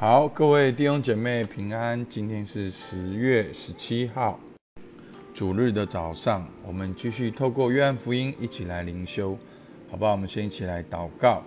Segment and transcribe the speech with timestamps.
[0.00, 2.06] 好，各位弟兄姐妹平安。
[2.08, 4.40] 今天是十月十七号，
[5.34, 9.36] 主日的早上，我们继续透过约翰福音一起来灵修，
[9.90, 10.12] 好不好？
[10.12, 11.42] 我们先一起来祷告。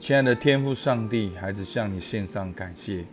[0.00, 3.04] 亲爱的天父上帝，孩子向你献上感谢。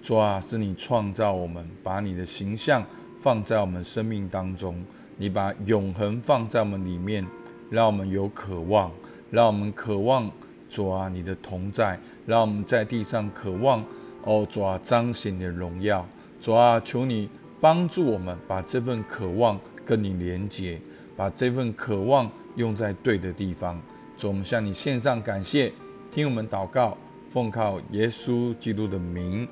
[0.00, 2.86] 主啊，是你创造我们，把你的形象
[3.20, 4.80] 放在我们生命当中，
[5.16, 7.26] 你把永恒放在我们里面，
[7.70, 8.92] 让我们有渴望，
[9.32, 10.30] 让我们渴望。
[10.68, 13.84] 主啊，你的同在，让我们在地上渴望
[14.24, 16.06] 哦，主啊，彰显你的荣耀。
[16.40, 17.28] 主啊，求你
[17.60, 20.80] 帮助我们，把这份渴望跟你连接，
[21.16, 23.80] 把这份渴望用在对的地方。
[24.16, 25.72] 主，我们向你献上感谢，
[26.10, 26.96] 听我们祷告，
[27.30, 29.46] 奉靠耶稣基督的名，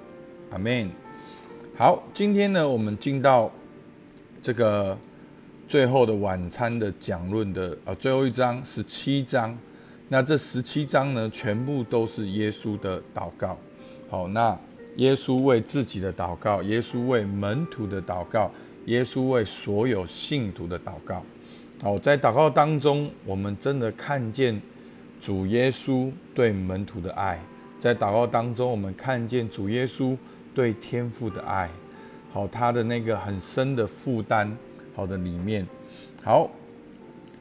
[0.50, 0.90] 阿门。
[1.76, 3.50] 好，今天呢，我们进到
[4.42, 4.98] 这个
[5.66, 9.56] 最后的晚餐的讲论的呃最后一章十七章。
[10.14, 13.58] 那这十七章呢，全部都是耶稣的祷告。
[14.08, 14.56] 好，那
[14.94, 18.48] 耶稣为自己的祷告，耶稣为门徒的祷告，
[18.84, 21.20] 耶稣为所有信徒的祷告。
[21.82, 24.62] 好，在祷告当中，我们真的看见
[25.20, 27.36] 主耶稣对门徒的爱；
[27.76, 30.16] 在祷告当中，我们看见主耶稣
[30.54, 31.68] 对天父的爱。
[32.32, 34.56] 好，他的那个很深的负担，
[34.94, 35.66] 好的里面，
[36.22, 36.48] 好。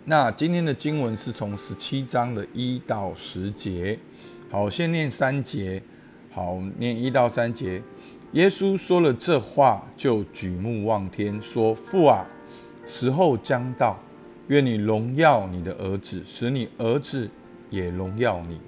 [0.05, 3.97] 那今天的经文是从十七章的一到十节，
[4.51, 5.81] 好，先念三节，
[6.29, 7.81] 好，我们念一到三节。
[8.33, 12.25] 耶稣说了这话，就举目望天，说：“父啊，
[12.85, 13.97] 时候将到，
[14.49, 17.29] 愿你荣耀你的儿子，使你儿子
[17.69, 18.59] 也荣耀你，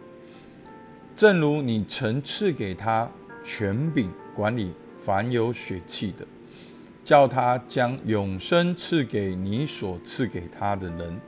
[1.14, 3.12] 正如你曾赐给他
[3.44, 4.72] 权柄管理
[5.04, 6.26] 凡有血气的。”
[7.06, 11.22] 叫他将永生赐给你所赐给他的人，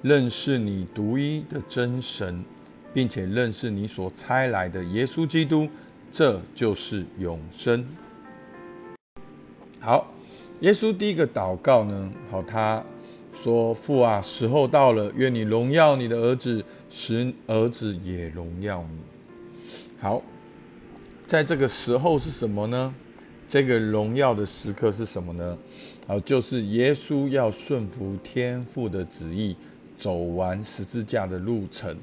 [0.00, 2.44] 认识你独一的真神，
[2.94, 5.68] 并且认识你所差来的耶稣基督，
[6.08, 7.84] 这就是永生。
[9.80, 10.14] 好，
[10.60, 12.84] 耶稣第一个祷告呢，好，他
[13.32, 18.98] 说：“父啊，时候到了，愿你荣耀你的儿子，使儿子也荣耀你。”
[20.00, 20.22] 好，
[21.26, 22.94] 在这个时候是什么呢？
[23.48, 25.58] 这个荣耀的时刻是什么呢？
[26.06, 29.56] 好，就是耶稣要顺服天父的旨意，
[29.96, 31.96] 走完十字架的路程。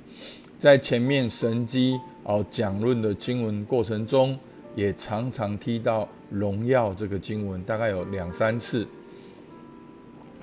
[0.59, 4.37] 在前面神机哦讲论的经文过程中，
[4.75, 8.87] 也常常提到荣耀这个经文，大概有两三次。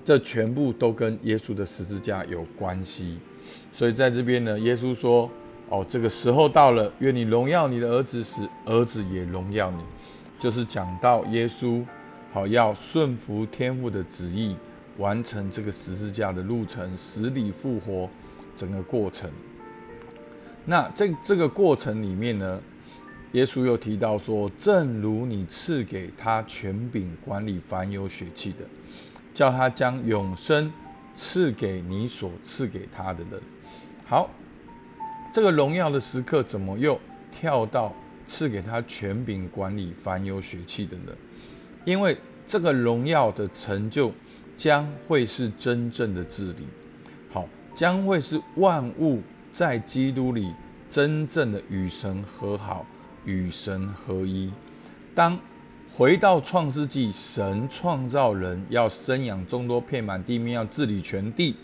[0.05, 3.19] 这全部都跟耶稣的十字架有关系。
[3.73, 5.29] 所以在这边呢，耶稣说
[5.69, 9.79] ：“哦，这个时候到了，愿你荣耀你的儿子，使儿子也荣耀你。”
[10.43, 11.85] 就是讲到耶稣，
[12.33, 14.57] 好要顺服天父的旨意，
[14.99, 18.11] 完成这个十字架的路程，死里复活，
[18.57, 19.31] 整个过程。
[20.65, 22.61] 那这这个过程里面呢，
[23.35, 28.65] 耶稣又提到说，正如你赐给他权柄管理凡有血气的，
[29.33, 30.73] 叫他将永生
[31.15, 33.41] 赐给你所赐给他的人。
[34.05, 34.29] 好，
[35.33, 37.95] 这个荣耀的时刻怎么又跳到？
[38.27, 41.17] 赐给他权柄管理凡有血气的人，
[41.85, 42.17] 因为
[42.47, 44.13] 这个荣耀的成就
[44.57, 46.67] 将会是真正的治理，
[47.33, 49.21] 好，将会是万物
[49.53, 50.53] 在基督里
[50.91, 52.87] 真正的与神和好，
[53.25, 54.51] 与神合一。
[55.15, 55.39] 当
[55.95, 61.55] 回到创世纪，神创造人要生养众多，遍满地面，要治理全地，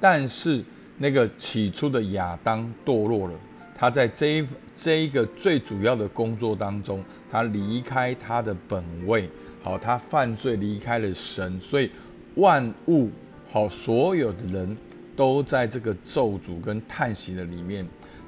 [0.00, 0.64] 但是
[0.98, 3.34] 那个起初的亚当堕落了。
[3.80, 4.46] 他在这一
[4.76, 7.02] 这一个最主要的工作当中，
[7.32, 9.26] 他离开他的本位，
[9.62, 11.90] 好，他犯罪离开了神，所以
[12.34, 13.08] 万物
[13.50, 14.76] 好，所有的人
[15.16, 17.86] 都在这个咒诅跟叹息的里面。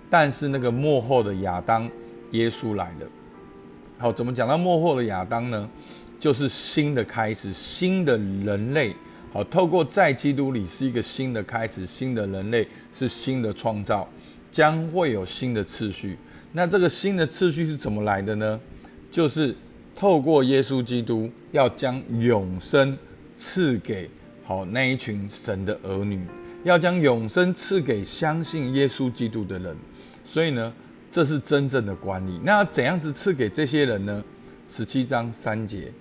[0.09, 1.87] 但是那个幕后的亚当，
[2.31, 3.07] 耶稣来了。
[3.99, 5.69] 好，怎么讲到幕后的亚当呢？
[6.19, 8.97] 就是新的开始，新的人类。
[9.31, 14.09] 好，透过在基督里是一个新的开始，新的人类是新的创造。
[14.53, 16.17] 将会有新的次序，
[16.53, 18.61] 那这个新的次序是怎么来的呢？
[19.11, 19.57] 就是
[19.97, 22.97] 透过耶稣基督要将永生
[23.35, 24.09] 赐给
[24.45, 26.21] 好那一群神的儿女，
[26.65, 29.77] 要将永生赐给相信耶稣基督的人。
[30.25, 30.73] 所以呢，
[31.11, 32.39] 这是真正的管理。
[32.45, 34.23] 那怎样子赐给这些人呢？
[34.69, 35.93] 十七章三节，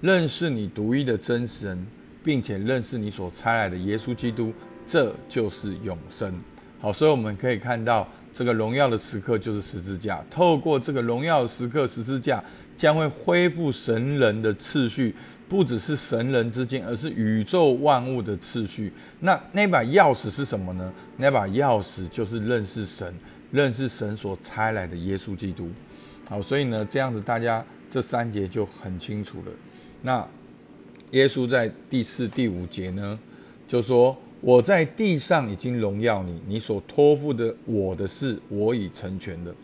[0.00, 1.86] 认识你独一的真神，
[2.24, 4.52] 并且认识你所差来的耶稣基督，
[4.86, 6.32] 这就是永生。
[6.80, 10.24] 好，所以我们可以看到，这个荣耀的时刻就是十字架。
[10.30, 12.42] 透过这个荣耀的时刻，十字架
[12.76, 15.12] 将会恢复神人的次序，
[15.48, 18.92] 不只是神人之间，而是宇宙万物的次序。
[19.20, 20.92] 那那把钥匙是什么呢？
[21.16, 23.12] 那把钥匙就是认识神，
[23.50, 25.68] 认识神所差来的耶稣基督。
[26.28, 29.52] 好，所以呢，这样子大家这三节就很清楚了。
[30.02, 30.24] 那
[31.10, 33.18] 耶稣在第四、第五节呢，
[33.66, 39.54] 就说：“我在地上已经荣耀你，你所托付的我的事，我已成全了。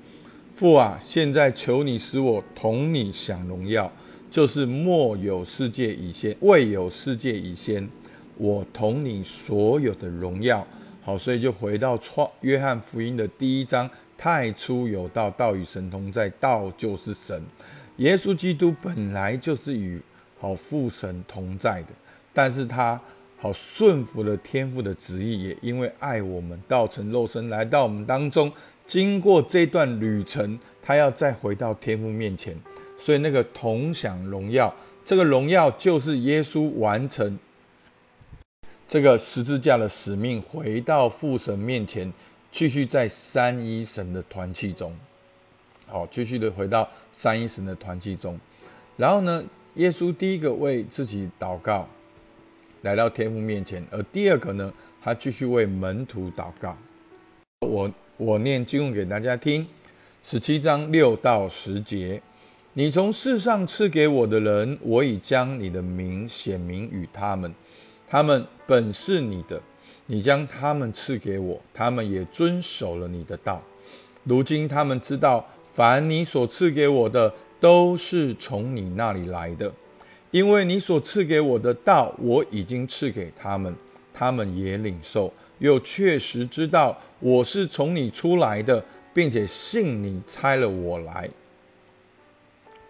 [0.54, 3.90] 父啊，现在求你使我同你享荣耀，
[4.30, 7.88] 就是莫有世界以先，未有世界以先，
[8.36, 10.66] 我同你所有的荣耀。”
[11.02, 17.42] 好，所以就回到创约翰福音的第一章：太初有道，道与神同在，道就是神。
[17.98, 20.00] 耶稣基督本来就是与
[20.40, 21.88] 好父神同在的，
[22.32, 22.98] 但是他
[23.44, 28.50] 好顺服了天父的旨意，也因为爱我们，道成肉身来到我们当中。
[28.86, 32.56] 经过这段旅程，他要再回到天父面前，
[32.96, 34.74] 所以那个同享荣耀，
[35.04, 37.38] 这个荣耀就是耶稣完成。
[38.88, 42.10] 这个十字架的使命，回到父神面前，
[42.50, 44.90] 继续在三一神的团契中，
[45.86, 48.40] 好，继续的回到三一神的团契中。
[48.96, 49.44] 然后呢，
[49.74, 51.86] 耶稣第一个为自己祷告，
[52.84, 54.70] 来到天父面前；而第二个呢，
[55.02, 56.76] 他继续为门徒祷告。
[57.60, 59.66] 我我念经文给大家听，
[60.22, 62.20] 十七章六到十节：
[62.74, 67.52] 你从世上赐给我的人，我已将你的名显明与他们。
[68.06, 69.58] 他们本是你的，
[70.04, 73.62] 你将他们赐给我，他们也遵守了你的道。
[74.24, 75.42] 如今他们知道，
[75.72, 79.72] 凡你所赐给我的，都是从你那里来的，
[80.34, 83.72] 因为你所赐给我的道，我已经赐给他们，
[84.12, 91.30] 他们也领受，又确实知道我是从你出来的，并且信你差了我来。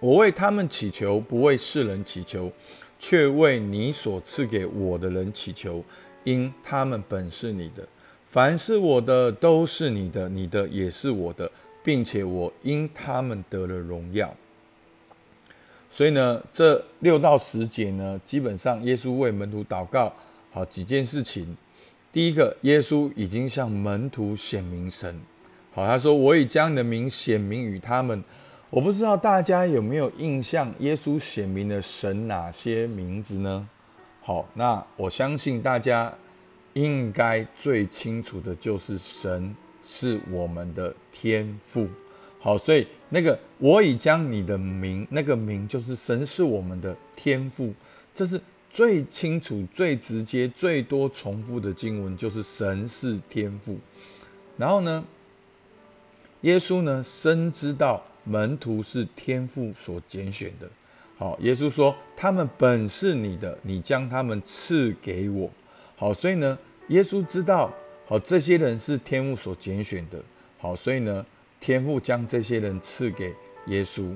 [0.01, 2.51] 我为他们祈求，不为世人祈求。
[2.99, 5.85] 却为你所赐给我的人祈求，
[6.23, 7.87] 因他们本是你的，
[8.25, 11.51] 凡是我的都是你的，你的也是我的，
[11.83, 14.35] 并且我因他们得了荣耀。
[15.95, 20.13] 所以呢，这六到十节呢，基本上耶稣为门徒祷告，
[20.51, 21.57] 好几件事情。
[22.11, 25.21] 第一个，耶稣已经向门徒显明神，
[25.73, 28.25] 好，他说：“我已将你的名显明与他们。”
[28.71, 33.69] 我不知道大家有没有印象，耶稣显明的神哪些名字呢？
[34.21, 36.13] 好，那我相信大家
[36.73, 41.87] 应该最清楚的就是神是我们的天父。
[42.45, 47.73] 好，所以那个我已将你的名，那个名就是神是我们的天赋，
[48.15, 48.39] 这是
[48.69, 53.79] 最清楚、最直接、最多重复的经文，就是神是天赋。
[54.59, 55.03] 然后呢，
[56.43, 58.05] 耶稣呢深知道。
[58.27, 60.67] 门徒是天赋所拣选的，
[61.19, 65.51] 好，耶稣说他们本是你的，你将他们赐给我，
[65.95, 66.59] 好，所以呢，
[66.89, 67.71] 耶稣知道，
[68.07, 70.23] 好，这些人是天赋所拣选的，
[70.57, 71.27] 好，所以呢，
[71.65, 73.35] 天父将这些人赐给
[73.69, 74.15] 耶稣，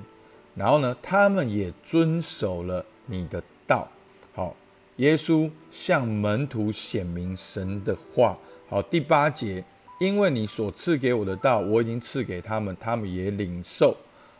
[0.55, 3.89] 然后呢，他们也遵守了你的道，
[4.35, 4.55] 好，
[4.97, 8.37] 耶稣向门徒显明神的话，
[8.69, 9.65] 好，第八节。
[9.99, 13.97] 因为你所赐给我的道，我已经赐给他们，他们也领受。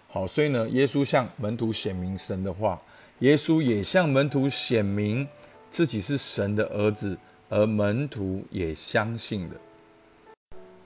[0.09, 2.79] 好，所以呢，耶稣向门徒显明神的话，
[3.21, 5.27] 耶稣也向门徒显明
[5.71, 7.17] 自己是神的儿子，
[7.49, 9.55] 而门徒也相信了。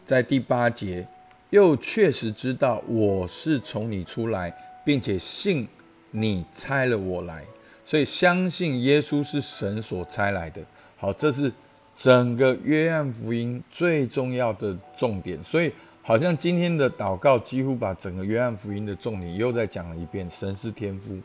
[0.04, 1.06] 在第八节，
[1.52, 4.52] 又确实知道我是从你出来，
[4.84, 5.66] 并且信
[6.10, 7.44] 你差了我来，
[7.84, 10.60] 所以相信耶稣是神所差来的。
[10.96, 11.50] 好，这是。
[11.94, 21.20] 整个约翰福音最重要的重点，所以好像今天的祷告几乎把整个约翰福音的重点又再讲了一遍：神是天父，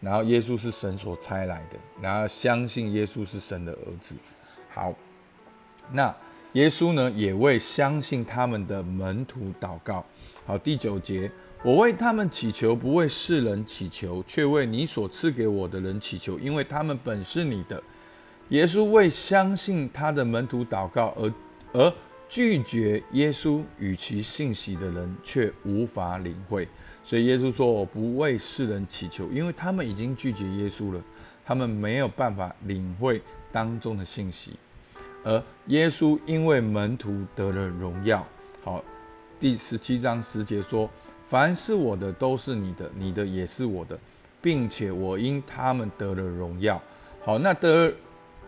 [0.00, 4.16] 然后耶稣是神所差来的，然后相信耶稣是神的儿子。
[4.70, 4.92] 好，
[5.92, 6.12] 那
[6.54, 10.04] 耶稣呢也为相信他们的门徒祷告。
[10.46, 11.30] 好，第九节，
[11.62, 17.82] 我为他们祈求，不为世人祈求，却为你所赐给我的人祈求，因为他们本是你的。
[18.48, 21.32] 耶稣为相信他的门徒祷告，而
[21.74, 21.94] 而
[22.26, 26.66] 拒绝耶稣与其信息的人却无法领会。
[27.04, 31.02] 所以耶稣说：“我不为世人祈求，因为他们已经拒绝耶稣了，
[31.44, 33.20] 他们没有办法领会
[33.52, 34.54] 当中的信息。
[35.28, 38.26] 而耶稣因为门徒得了荣耀。
[38.64, 38.82] 好，
[39.38, 40.88] 第十七章十节说：
[41.26, 43.98] 凡是我的都是你的，你的也是我的，
[44.40, 46.82] 并且我因他们得了荣耀。
[47.22, 47.92] 好，那得。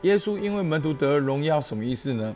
[0.01, 2.35] 耶稣因为门徒得了荣耀，什么意思呢？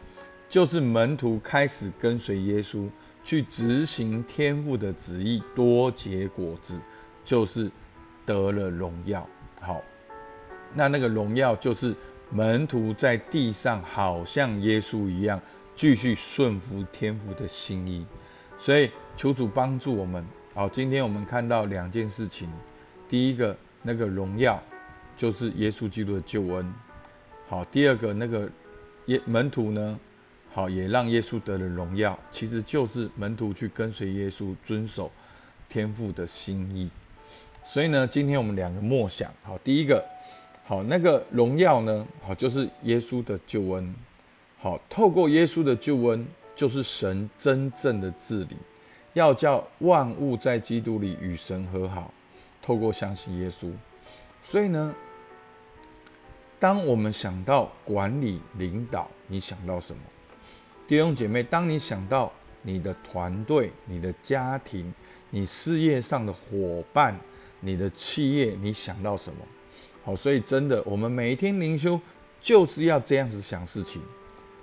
[0.50, 2.86] 就是门徒开始跟随耶稣，
[3.22, 6.78] 去执行天父的旨意，多结果子，
[7.24, 7.70] 就是
[8.26, 9.26] 得了荣耀。
[9.62, 9.80] 好，
[10.74, 11.94] 那那个荣耀就是
[12.35, 15.41] 门徒在地上好像耶稣一样，
[15.73, 18.05] 继续顺服天父的心意。
[18.59, 22.50] 所以求主帮助我们，好，今天我们看到两件事情，
[23.09, 24.61] 第一个那个荣耀
[25.14, 26.75] 就是耶稣基督的救恩，
[27.49, 28.50] 好，第二个那个
[29.07, 29.97] 耶门徒呢，
[30.53, 35.09] 好也让耶稣得了荣耀，其实就是门徒去跟随耶稣，遵守
[35.69, 36.91] 天父的心意。
[37.64, 40.05] 所以呢，今天我们两个默想，好，第一个，
[40.66, 43.94] 好那个荣耀呢，好就是耶稣的救恩，
[44.59, 48.56] 好透过耶稣的救恩，就是神真正的治理。
[49.12, 52.12] 要叫万物在基督里与神和好，
[52.62, 53.71] 透过相信耶稣。
[54.42, 54.94] 所以呢，
[56.59, 60.02] 当我们想到管理领导，你想到什么？
[60.88, 64.92] 弟兄姐妹，当你想到你的团队、你的家庭、
[65.28, 67.14] 你事业上的伙伴、
[67.61, 69.38] 你的企业，你想到什么？
[70.04, 71.99] 好，所以真的，我们每一天灵修
[72.40, 74.02] 就是要这样子想事情。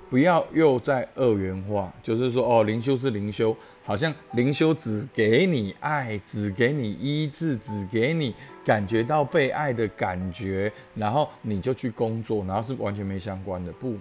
[0.08, 13.72] 不要又在二元化，就是说哦，灵修是灵修，好像灵修只给你爱，只给你医治，只给你感觉到被爱的感觉，然后你就去工作，然后是完全没相关的。
[13.72, 13.94] 不，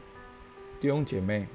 [0.80, 1.46] 弟兄姐妹，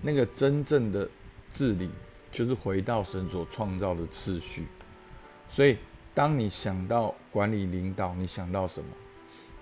[0.00, 1.08] 那个真正的
[1.50, 1.90] 治理
[2.30, 4.64] 就是回到神所创造的次序。
[5.48, 5.76] 所以，
[6.14, 8.86] 当你想到管理领导，你想到什么？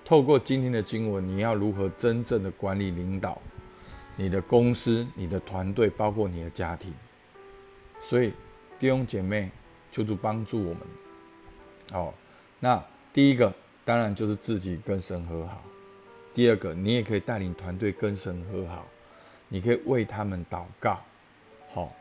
[0.05, 3.41] 透过今天的经文，你要如何真正的管理领导？
[4.17, 6.93] 你的公司、你的团队，包括你的家庭，
[8.03, 8.33] 所以
[8.79, 9.51] 弟兄姐妹，
[9.91, 10.81] 求主帮助我们。
[11.91, 12.13] 好，
[12.59, 13.55] 那第一个
[13.85, 15.63] 当然就是自己跟神和好；
[16.35, 18.87] 第二个，你也可以带领团队跟神和好，
[19.49, 21.01] 你可以为他们祷告。
[21.73, 21.95] 好，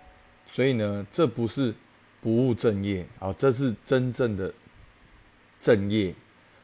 [0.46, 1.74] 所以呢，这不是
[2.22, 4.54] 不务正业啊，这是真正的
[5.60, 6.14] 正业。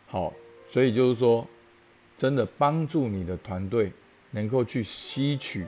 [0.08, 0.34] 好，
[0.66, 1.48] 所以就是说，
[2.16, 3.92] 真的帮助你的团队。
[4.32, 5.66] 能够去吸取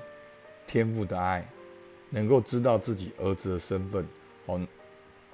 [0.65, 1.47] 天赋的爱，
[2.09, 4.05] 能够知道自己儿子的身份，
[4.45, 4.59] 哦，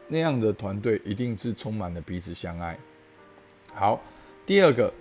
[0.07, 2.77] 那样的团队一定是充满了彼此相爱。
[3.73, 3.99] 好，
[4.45, 4.93] 第二个，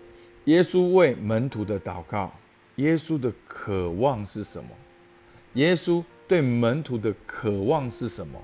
[0.46, 2.32] 耶稣为门徒的祷告，
[2.76, 4.70] 耶稣的渴望是什么？
[5.52, 8.42] 耶稣对门徒的渴望是什么？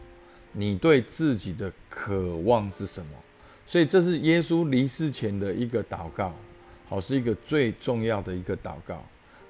[0.52, 3.12] 你对自己的渴望是什么？
[3.66, 6.34] 所以这是耶稣离世前的一个祷告，
[6.88, 9.04] 好，是一个最重要的一个祷告。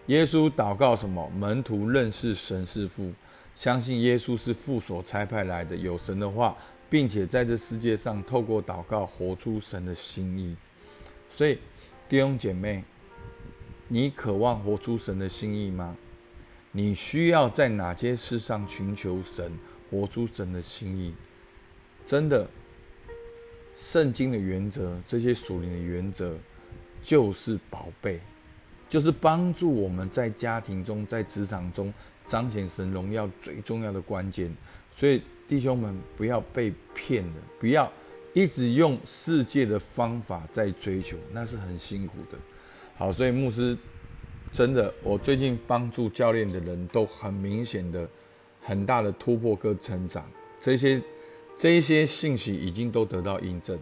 [0.07, 1.31] 耶稣祷告什么？
[1.39, 3.13] 门徒认识神是父，
[3.55, 6.57] 相信耶稣是父所差派来的，有神的话，
[6.91, 10.57] 并且在这世界上透过祷告活出神的心意。
[11.31, 11.59] 所以
[12.09, 12.83] 弟兄姐妹，
[13.87, 15.97] 你渴望活出神的心意吗？
[16.73, 19.53] 你需要在哪些事上寻求神，
[19.91, 21.15] 活出神的心意？
[22.07, 22.49] 真的，
[23.77, 26.35] 圣经的原则，这些属灵的原则，
[27.03, 28.21] 就是宝贝。
[28.89, 31.93] 就是帮助我们在家庭中、在职场中
[32.27, 34.51] 彰显神荣耀最重要的关键。
[34.91, 37.93] 所以弟兄们不要被骗了，不要
[38.33, 42.39] 一直用世界的方法在追求，那是很辛苦的。
[42.97, 43.77] 好，所以牧师
[44.51, 48.09] 真的，我最近帮助教练的人都很明显的、
[48.69, 50.31] 很大的突破跟成长。
[50.61, 51.03] 这些
[51.57, 53.79] 这些信息已经都得到印证。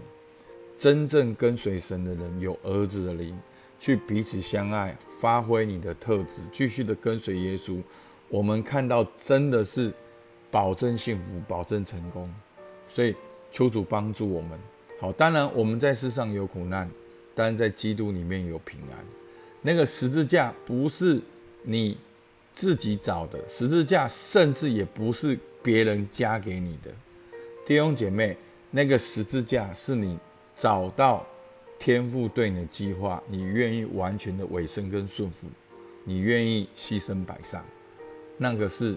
[0.78, 3.36] 真正跟随神的人，有儿子的灵。
[3.78, 7.82] 去彼此相爱，发挥你的特质，继续的跟随耶稣。
[8.28, 9.92] 我们看到真的是
[10.50, 12.32] 保证幸福，保证成功。
[12.88, 13.14] 所以
[13.50, 14.58] 求主帮助我们。
[14.98, 16.90] 好，当然我们在世上有苦难，
[17.34, 19.04] 但是在基督里面有平安。
[19.60, 21.20] 那个十字架不是
[21.62, 21.98] 你
[22.56, 26.90] 自己找的，十字架甚至也不是别人加给你的。
[27.64, 28.36] 弟兄姐妹，
[28.72, 30.18] 那个十字架是你
[30.56, 31.24] 找到。
[31.78, 35.46] 天赋对你的计划，你愿意完全的委身跟顺服，
[36.04, 37.62] 你愿意牺牲摆上，
[38.38, 38.96] 那个是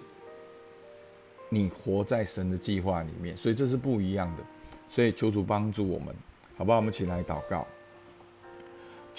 [1.49, 4.43] 你活在神的计划里面，所以这是不一样的。
[4.87, 6.15] 所以求主帮助我们，
[6.55, 6.77] 好不好？
[6.77, 7.67] 我们起来祷告。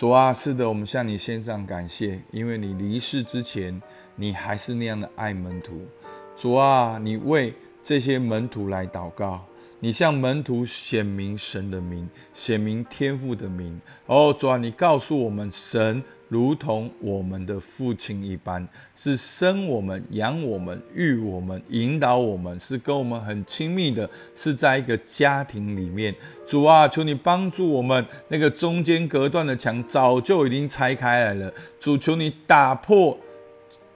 [0.00, 3.78] 主啊，是的，我们向你献上感谢，因为你离世之前，
[4.16, 5.86] 你还是那样的爱门徒。
[6.34, 7.52] 主啊，你为
[7.82, 9.44] 这些门徒来祷告。
[9.82, 13.80] 你向门徒显明神的名，显明天父的名。
[14.04, 26.14] 哦，主啊，你告诉我们，神如同我们的父亲一般，是生我们、养我们、育我们、引导我们，是跟我们很亲密的，是在一个家庭里面。
[26.46, 31.50] 主啊，求你帮助我们，那个中间隔断的墙早就已经拆开来了。
[31.78, 33.18] 主，求你打破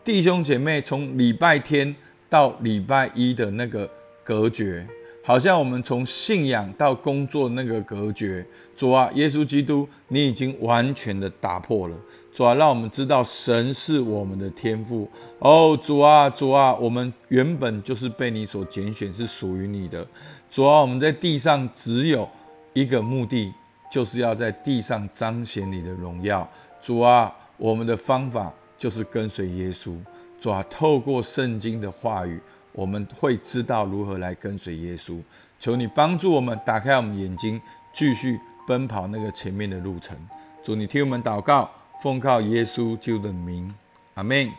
[0.03, 1.95] 弟兄姐妹从礼拜天
[2.31, 3.87] 到礼拜一的那个
[4.25, 4.87] 隔绝。
[5.27, 8.47] 好像我们从信仰到工作那个隔绝。
[8.77, 11.97] 主啊，耶稣基督，你已经完全的打破了。
[12.31, 15.09] 主啊，让我们知道神是我们的天赋。
[15.39, 20.07] 哦，主啊，主啊，我们原本就是被你所拣选，是属于你的。
[20.51, 22.29] 主啊，我们在地上只有
[22.75, 23.51] 一个目的，
[23.91, 26.47] 就是要在地上彰显你的荣耀。
[26.83, 29.97] 主啊，我们的方法就是跟随耶稣。
[30.39, 32.39] 主啊，透过圣经的话语，
[32.75, 35.19] 我们会知道如何来跟随耶稣。
[35.59, 37.59] 求你帮助我们，打开我们眼睛，
[37.93, 40.15] 继续奔跑那个前面的路程。
[40.63, 41.71] 主，你替我们祷告。
[42.03, 43.73] 奉靠耶稣救的名，
[44.15, 44.51] 阿门。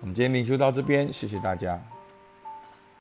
[0.00, 1.78] 我们今天灵修到这边，谢谢大家。